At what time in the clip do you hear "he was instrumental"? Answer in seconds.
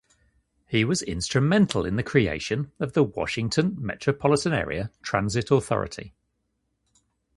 0.65-1.85